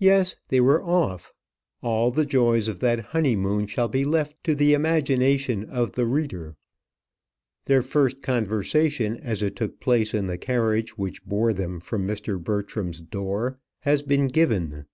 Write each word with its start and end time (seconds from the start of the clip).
Yes, 0.00 0.34
they 0.48 0.60
were 0.60 0.82
off. 0.82 1.32
All 1.80 2.10
the 2.10 2.26
joys 2.26 2.66
of 2.66 2.80
that 2.80 2.98
honeymoon 3.14 3.66
shall 3.66 3.86
be 3.86 4.04
left 4.04 4.34
to 4.42 4.56
the 4.56 4.74
imagination 4.74 5.62
of 5.70 5.92
the 5.92 6.06
reader. 6.06 6.56
Their 7.66 7.82
first 7.82 8.20
conversation, 8.20 9.16
as 9.18 9.40
it 9.40 9.54
took 9.54 9.78
place 9.78 10.12
in 10.12 10.26
the 10.26 10.38
carriage 10.38 10.98
which 10.98 11.24
bore 11.24 11.52
them 11.52 11.78
from 11.78 12.04
Mr. 12.04 12.42
Bertram's 12.42 13.00
door, 13.00 13.60
has 13.82 14.02
been 14.02 14.26
given. 14.26 14.86